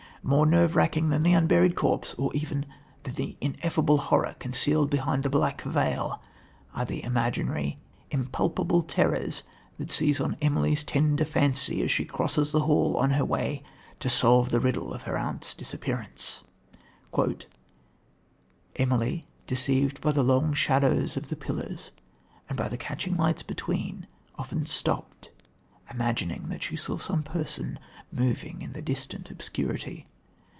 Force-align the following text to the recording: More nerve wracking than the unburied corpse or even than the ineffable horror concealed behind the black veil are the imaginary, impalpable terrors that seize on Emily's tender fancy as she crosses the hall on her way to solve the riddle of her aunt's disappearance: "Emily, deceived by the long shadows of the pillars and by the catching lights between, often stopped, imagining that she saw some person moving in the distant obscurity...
More 0.23 0.45
nerve 0.45 0.75
wracking 0.75 1.09
than 1.09 1.23
the 1.23 1.33
unburied 1.33 1.75
corpse 1.75 2.13
or 2.15 2.31
even 2.35 2.67
than 3.01 3.15
the 3.15 3.35
ineffable 3.41 3.97
horror 3.97 4.35
concealed 4.37 4.91
behind 4.91 5.23
the 5.23 5.31
black 5.31 5.63
veil 5.63 6.21
are 6.75 6.85
the 6.85 7.03
imaginary, 7.03 7.79
impalpable 8.11 8.83
terrors 8.83 9.41
that 9.79 9.89
seize 9.89 10.19
on 10.21 10.37
Emily's 10.39 10.83
tender 10.83 11.25
fancy 11.25 11.81
as 11.81 11.89
she 11.89 12.05
crosses 12.05 12.51
the 12.51 12.59
hall 12.65 12.97
on 12.97 13.09
her 13.09 13.25
way 13.25 13.63
to 13.99 14.11
solve 14.11 14.51
the 14.51 14.59
riddle 14.59 14.93
of 14.93 15.01
her 15.01 15.17
aunt's 15.17 15.55
disappearance: 15.55 16.43
"Emily, 18.75 19.23
deceived 19.47 20.01
by 20.01 20.11
the 20.11 20.23
long 20.23 20.53
shadows 20.53 21.17
of 21.17 21.29
the 21.29 21.35
pillars 21.35 21.91
and 22.47 22.59
by 22.59 22.67
the 22.67 22.77
catching 22.77 23.17
lights 23.17 23.41
between, 23.41 24.05
often 24.35 24.67
stopped, 24.67 25.29
imagining 25.89 26.47
that 26.49 26.61
she 26.63 26.75
saw 26.77 26.95
some 26.97 27.23
person 27.23 27.79
moving 28.13 28.61
in 28.61 28.71
the 28.73 28.81
distant 28.81 29.29
obscurity... 29.31 30.05